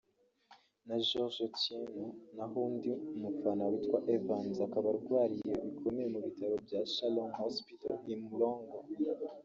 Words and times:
na 0.87 0.95
George 1.07 1.39
Otieno 1.47 2.05
naho 2.35 2.57
undi 2.67 2.91
mufana 3.21 3.63
witwa 3.71 3.97
Evans 4.15 4.57
akaba 4.67 4.87
arwariye 4.93 5.53
bikomeye 5.65 6.07
mu 6.13 6.19
bitaro 6.25 6.55
bya 6.65 6.79
Shalom 6.93 7.31
Hospital 7.41 7.93
i 8.13 8.15
Mlolongo 8.19 8.77